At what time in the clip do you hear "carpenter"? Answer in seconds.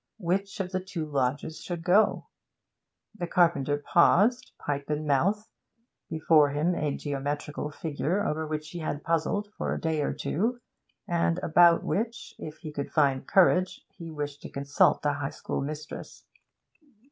3.27-3.77